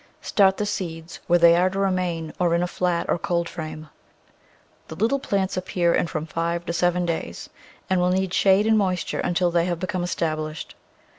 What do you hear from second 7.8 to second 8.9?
and will need shade and